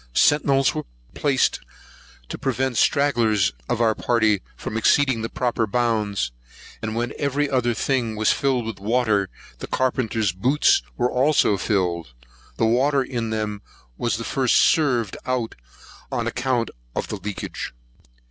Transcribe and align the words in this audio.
Centinels 0.15 0.73
were 0.73 0.85
placed 1.13 1.59
to 2.27 2.39
prevent 2.39 2.75
stragglers 2.75 3.53
of 3.69 3.79
our 3.79 3.93
party 3.93 4.41
from 4.55 4.75
exceeding 4.75 5.21
the 5.21 5.29
proper 5.29 5.67
bounds; 5.67 6.31
and 6.81 6.95
when 6.95 7.13
every 7.19 7.47
other 7.47 7.75
thing 7.75 8.15
was 8.15 8.31
filled 8.33 8.65
with 8.65 8.79
water, 8.79 9.29
the 9.59 9.67
carpenter's 9.67 10.31
boots 10.31 10.81
were 10.97 11.11
also 11.11 11.55
filled. 11.55 12.15
The 12.57 12.65
water 12.65 13.03
in 13.03 13.29
them 13.29 13.61
was 13.95 14.15
first 14.15 14.55
served 14.55 15.17
out, 15.27 15.53
on 16.11 16.25
account 16.25 16.71
of 16.95 17.11
leakage. 17.23 17.71